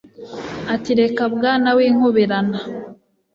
[0.73, 2.59] Ati Reka Bwana winkubirana